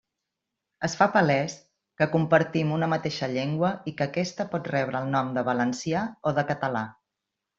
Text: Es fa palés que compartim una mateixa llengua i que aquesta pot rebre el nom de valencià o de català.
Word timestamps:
Es 0.85 0.93
fa 0.99 1.07
palés 1.15 1.57
que 2.01 2.07
compartim 2.15 2.71
una 2.79 2.89
mateixa 2.95 3.29
llengua 3.35 3.71
i 3.91 3.95
que 3.99 4.07
aquesta 4.07 4.47
pot 4.55 4.71
rebre 4.75 5.03
el 5.05 5.13
nom 5.17 5.31
de 5.39 5.43
valencià 5.53 6.01
o 6.31 6.37
de 6.41 6.49
català. 6.53 6.83